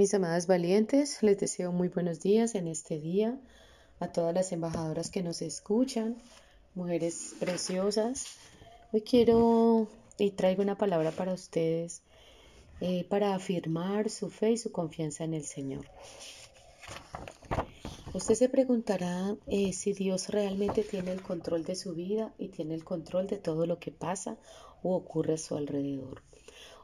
[0.00, 3.38] Mis amadas valientes, les deseo muy buenos días en este día
[3.98, 6.16] a todas las embajadoras que nos escuchan,
[6.74, 8.24] mujeres preciosas.
[8.94, 12.00] Hoy quiero y traigo una palabra para ustedes
[12.80, 15.84] eh, para afirmar su fe y su confianza en el Señor.
[18.14, 22.72] Usted se preguntará eh, si Dios realmente tiene el control de su vida y tiene
[22.72, 24.38] el control de todo lo que pasa
[24.82, 26.22] o ocurre a su alrededor.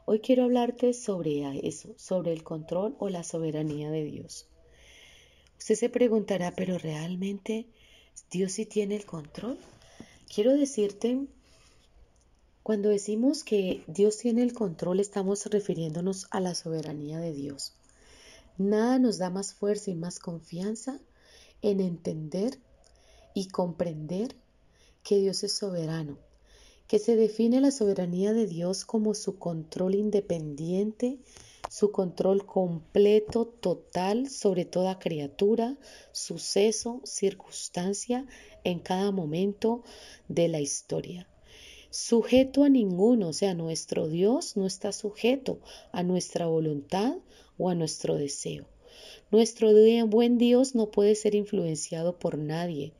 [0.09, 4.47] Hoy quiero hablarte sobre eso, sobre el control o la soberanía de Dios.
[5.59, 7.65] Usted se preguntará, pero realmente
[8.31, 9.59] Dios sí tiene el control.
[10.33, 11.27] Quiero decirte,
[12.63, 17.73] cuando decimos que Dios tiene el control, estamos refiriéndonos a la soberanía de Dios.
[18.57, 21.01] Nada nos da más fuerza y más confianza
[21.61, 22.57] en entender
[23.33, 24.37] y comprender
[25.03, 26.17] que Dios es soberano,
[26.87, 31.17] que se define la soberanía de Dios como su control independiente,
[31.69, 35.77] su control completo, total sobre toda criatura,
[36.13, 38.25] suceso, circunstancia
[38.63, 39.83] en cada momento
[40.29, 41.27] de la historia.
[41.89, 45.59] Sujeto a ninguno, o sea, nuestro Dios no está sujeto
[45.91, 47.15] a nuestra voluntad
[47.57, 48.65] o a nuestro deseo.
[49.31, 49.71] Nuestro
[50.07, 52.93] buen Dios no puede ser influenciado por nadie.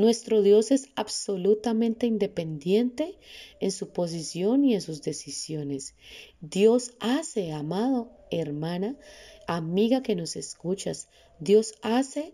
[0.00, 3.18] Nuestro Dios es absolutamente independiente
[3.60, 5.94] en su posición y en sus decisiones.
[6.40, 8.96] Dios hace, amado hermana,
[9.46, 12.32] amiga que nos escuchas, Dios hace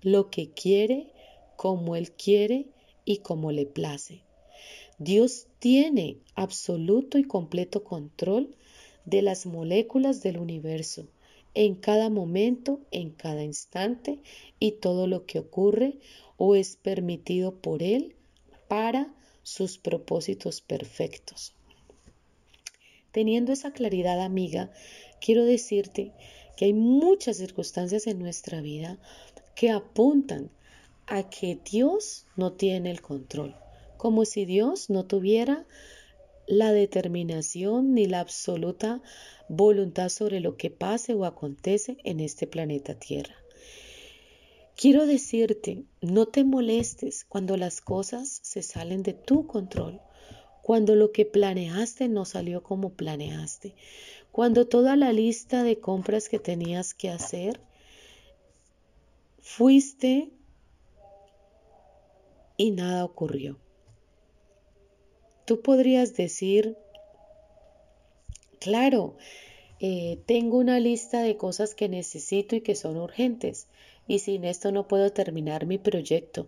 [0.00, 1.12] lo que quiere,
[1.56, 2.68] como Él quiere
[3.04, 4.22] y como le place.
[4.98, 8.56] Dios tiene absoluto y completo control
[9.04, 11.06] de las moléculas del universo
[11.54, 14.20] en cada momento, en cada instante
[14.58, 15.98] y todo lo que ocurre
[16.44, 18.16] o es permitido por Él
[18.66, 19.14] para
[19.44, 21.54] sus propósitos perfectos.
[23.12, 24.72] Teniendo esa claridad, amiga,
[25.20, 26.10] quiero decirte
[26.56, 28.98] que hay muchas circunstancias en nuestra vida
[29.54, 30.50] que apuntan
[31.06, 33.54] a que Dios no tiene el control,
[33.96, 35.64] como si Dios no tuviera
[36.48, 39.00] la determinación ni la absoluta
[39.48, 43.41] voluntad sobre lo que pase o acontece en este planeta Tierra.
[44.76, 50.00] Quiero decirte, no te molestes cuando las cosas se salen de tu control,
[50.62, 53.74] cuando lo que planeaste no salió como planeaste,
[54.30, 57.60] cuando toda la lista de compras que tenías que hacer
[59.40, 60.30] fuiste
[62.56, 63.58] y nada ocurrió.
[65.44, 66.78] Tú podrías decir,
[68.60, 69.16] claro,
[69.84, 73.66] eh, tengo una lista de cosas que necesito y que son urgentes
[74.06, 76.46] y sin esto no puedo terminar mi proyecto.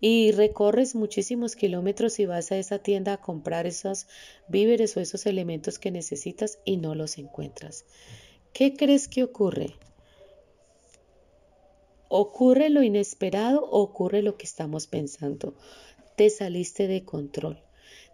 [0.00, 4.08] Y recorres muchísimos kilómetros y vas a esa tienda a comprar esos
[4.48, 7.84] víveres o esos elementos que necesitas y no los encuentras.
[8.52, 9.76] ¿Qué crees que ocurre?
[12.08, 15.54] ¿Ocurre lo inesperado o ocurre lo que estamos pensando?
[16.16, 17.65] Te saliste de control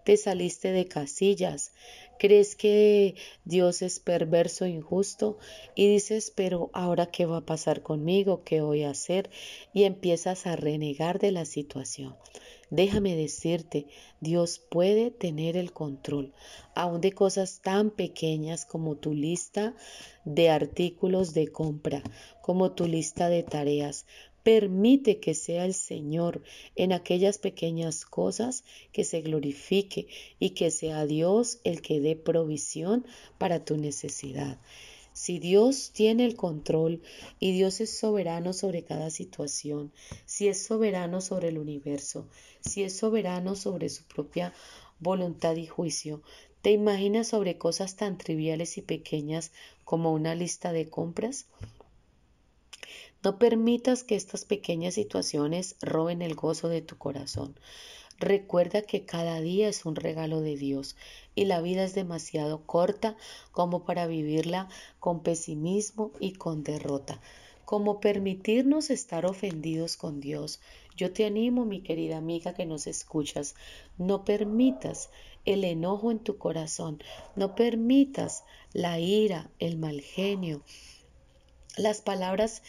[0.04, 1.72] te saliste de casillas,
[2.18, 5.38] crees que Dios es perverso e injusto
[5.74, 9.30] y dices, pero ahora qué va a pasar conmigo, qué voy a hacer
[9.72, 12.16] y empiezas a renegar de la situación.
[12.70, 13.86] Déjame decirte,
[14.20, 16.32] Dios puede tener el control,
[16.74, 19.74] aun de cosas tan pequeñas como tu lista
[20.24, 22.02] de artículos de compra,
[22.40, 24.06] como tu lista de tareas,
[24.42, 26.42] Permite que sea el Señor
[26.75, 30.08] en aquellas pequeñas cosas que se glorifique
[30.41, 33.06] y que sea Dios el que dé provisión
[33.38, 34.58] para tu necesidad.
[35.14, 37.02] Si Dios tiene el control
[37.38, 39.93] y Dios es soberano sobre cada situación,
[40.25, 42.26] si es soberano sobre el universo,
[42.61, 44.55] si es soberano sobre su propia
[45.00, 46.22] voluntad y juicio,
[46.62, 49.52] ¿te imaginas sobre cosas tan triviales y pequeñas
[49.84, 51.46] como una lista de compras?
[53.24, 57.54] No permitas que estas pequeñas situaciones roben el gozo de tu corazón.
[58.19, 60.96] Recuerda que cada día es un regalo de Dios
[61.36, 63.16] y la vida es demasiado corta
[63.52, 67.20] como para vivirla con pesimismo y con derrota.
[67.64, 70.60] Como permitirnos estar ofendidos con Dios.
[70.96, 73.54] Yo te animo, mi querida amiga que nos escuchas,
[73.98, 75.10] no permitas
[75.44, 77.02] el enojo en tu corazón,
[77.36, 80.62] no permitas la ira, el mal genio,
[81.76, 82.62] las palabras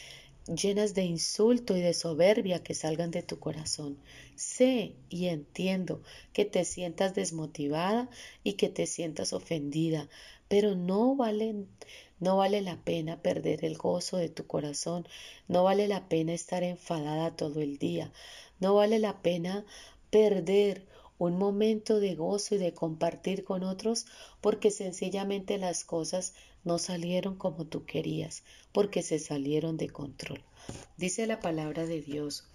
[0.48, 3.98] llenas de insulto y de soberbia que salgan de tu corazón.
[4.36, 6.02] Sé y entiendo
[6.34, 8.10] que te sientas desmotivada
[8.44, 10.10] y que te sientas ofendida,
[10.48, 11.56] pero no vale,
[12.20, 15.08] no vale la pena perder el gozo de tu corazón,
[15.48, 18.12] no vale la pena estar enfadada todo el día,
[18.60, 19.66] no vale la pena
[20.10, 20.86] perder
[21.18, 24.06] un momento de gozo y de compartir con otros
[24.42, 26.34] porque sencillamente las cosas
[26.64, 30.44] no salieron como tú querías, porque se salieron de control.
[30.98, 32.46] Dice la palabra de Dios,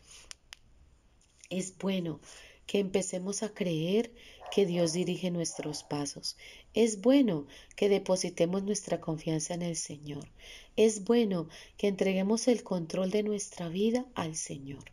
[1.51, 2.21] es bueno
[2.67, 4.13] que empecemos a creer
[4.51, 6.37] que Dios dirige nuestros pasos.
[6.75, 7.47] Es bueno
[7.77, 10.29] que depositemos nuestra confianza en el Señor.
[10.77, 14.85] Es bueno que entreguemos el control de nuestra vida al Señor.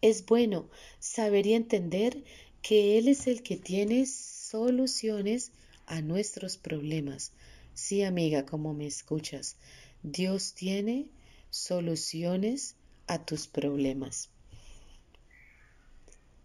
[0.00, 0.68] Es bueno
[0.98, 2.24] saber y entender
[2.62, 5.52] que Él es el que tiene soluciones
[5.86, 7.32] a nuestros problemas.
[7.74, 9.56] Sí, amiga, como me escuchas,
[10.02, 11.08] Dios tiene
[11.50, 12.76] soluciones
[13.06, 14.30] a tus problemas.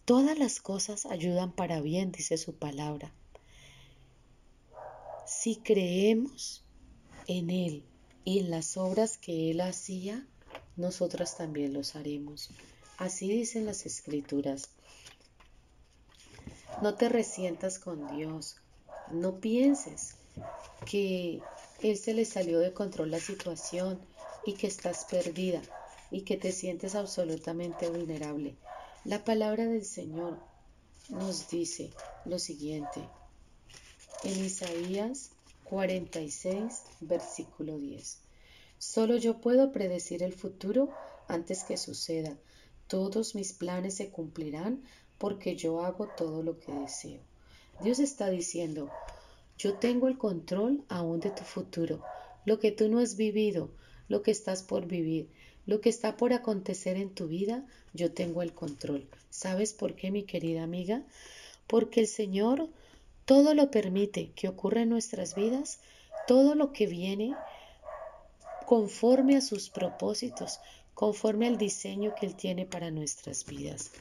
[0.06, 3.12] Todas las cosas ayudan para bien, dice su palabra.
[5.26, 6.64] Si creemos
[7.28, 7.84] en Él
[8.24, 10.28] y en las obras que Él hacía,
[10.76, 12.52] nosotras también los haremos.
[12.98, 14.70] Así dicen las escrituras.
[16.82, 18.58] No te resientas con Dios.
[19.12, 20.16] No pienses
[20.86, 21.42] que
[21.82, 24.00] Él se le salió de control la situación
[24.46, 25.62] y que estás perdida
[26.12, 28.56] y que te sientes absolutamente vulnerable.
[29.06, 30.40] La palabra del Señor
[31.10, 31.92] nos dice
[32.26, 33.02] lo siguiente
[34.24, 35.32] en Isaías
[35.66, 38.20] 46, versículo 10.
[38.78, 40.90] Solo yo puedo predecir el futuro
[41.28, 42.38] antes que suceda.
[42.88, 44.84] Todos mis planes se cumplirán
[45.18, 47.20] porque yo hago todo lo que deseo.
[47.82, 48.90] Dios está diciendo,
[49.58, 52.04] yo tengo el control aún de tu futuro,
[52.46, 53.70] lo que tú no has vivido,
[54.08, 55.30] lo que estás por vivir,
[55.66, 59.08] lo que está por acontecer en tu vida, yo tengo el control.
[59.30, 61.04] ¿Sabes por qué, mi querida amiga?
[61.68, 62.70] Porque el Señor
[63.26, 65.80] todo lo permite que ocurra en nuestras vidas,
[66.28, 67.36] todo lo que viene
[68.66, 70.60] conforme a sus propósitos,
[70.94, 73.92] conforme al diseño que Él tiene para nuestras vidas.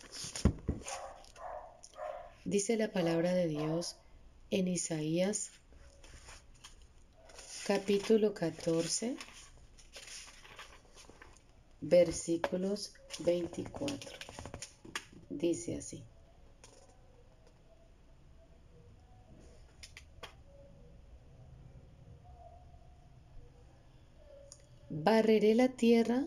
[2.46, 3.96] Dice la palabra de Dios
[4.50, 5.50] en Isaías
[7.66, 9.16] capítulo 14
[11.80, 14.18] versículos 24.
[15.30, 16.04] Dice así.
[24.90, 26.26] Barreré la tierra,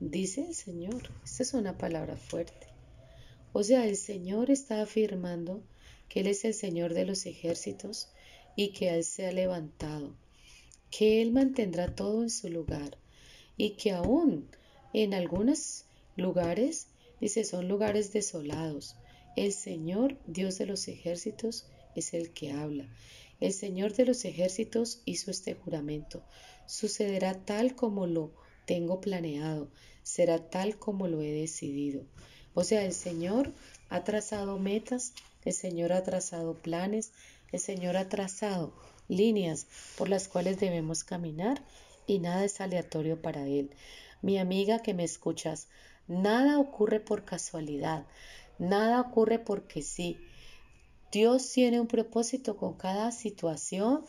[0.00, 1.08] dice el Señor.
[1.24, 2.69] Esta es una palabra fuerte.
[3.52, 5.62] O sea, el Señor está afirmando
[6.08, 8.08] que Él es el Señor de los ejércitos
[8.56, 10.14] y que Él se ha levantado,
[10.90, 12.96] que Él mantendrá todo en su lugar
[13.56, 14.48] y que aún
[14.92, 15.84] en algunos
[16.16, 16.88] lugares,
[17.20, 18.96] dice, son lugares desolados.
[19.36, 22.88] El Señor, Dios de los ejércitos, es el que habla.
[23.40, 26.22] El Señor de los ejércitos hizo este juramento.
[26.66, 28.32] Sucederá tal como lo
[28.66, 29.70] tengo planeado,
[30.02, 32.04] será tal como lo he decidido.
[32.54, 33.52] O sea, el Señor
[33.88, 35.12] ha trazado metas,
[35.44, 37.12] el Señor ha trazado planes,
[37.52, 38.72] el Señor ha trazado
[39.08, 39.66] líneas
[39.96, 41.62] por las cuales debemos caminar
[42.06, 43.70] y nada es aleatorio para Él.
[44.22, 45.68] Mi amiga que me escuchas,
[46.06, 48.06] nada ocurre por casualidad,
[48.58, 50.18] nada ocurre porque sí.
[51.12, 54.04] Dios tiene un propósito con cada situación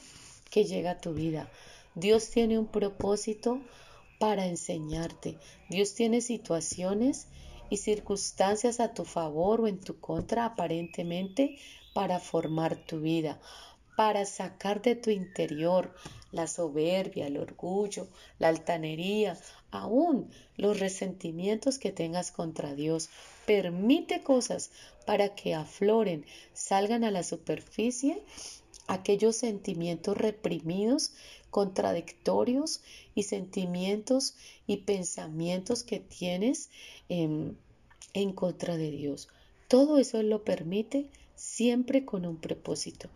[0.50, 1.50] que llega a tu vida.
[1.96, 3.62] Dios tiene un propósito
[4.20, 5.38] para enseñarte.
[5.70, 7.28] Dios tiene situaciones
[7.72, 11.58] y circunstancias a tu favor o en tu contra aparentemente
[11.94, 13.40] para formar tu vida,
[13.96, 15.96] para sacar de tu interior
[16.34, 18.10] la soberbia, el orgullo,
[18.40, 19.38] la altanería,
[19.72, 23.10] aún los resentimientos que tengas contra Dios.
[23.46, 24.72] Permite cosas
[25.06, 28.22] para que afloren, salgan a la superficie
[28.92, 31.14] aquellos sentimientos reprimidos,
[31.50, 32.82] contradictorios
[33.16, 34.36] y sentimientos
[34.68, 36.70] y pensamientos que tienes
[37.08, 37.58] en,
[38.14, 39.30] en contra de Dios.
[39.70, 43.10] Todo eso lo permite siempre con un propósito.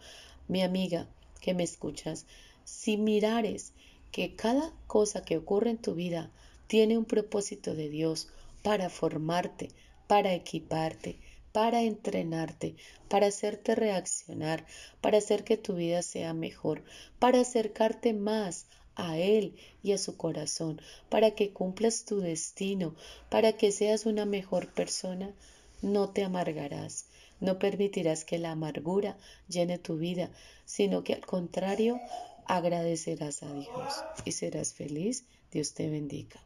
[0.48, 1.10] Mi amiga
[1.42, 2.26] que me escuchas,
[2.64, 3.74] si mirares
[4.14, 6.32] que cada cosa que ocurre en tu vida
[6.68, 8.30] tiene un propósito de Dios
[8.64, 9.72] para formarte,
[10.08, 11.20] para equiparte,
[11.56, 12.76] para entrenarte,
[13.08, 14.66] para hacerte reaccionar,
[15.00, 16.84] para hacer que tu vida sea mejor,
[17.18, 22.94] para acercarte más a Él y a su corazón, para que cumplas tu destino,
[23.30, 25.34] para que seas una mejor persona,
[25.82, 27.06] no te amargarás,
[27.40, 30.32] no permitirás que la amargura llene tu vida,
[30.66, 32.02] sino que al contrario
[32.48, 35.24] agradecerás a Dios y serás feliz.
[35.54, 36.42] Dios te bendiga.